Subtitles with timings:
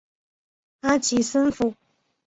[0.81, 1.75] 阿奇森府。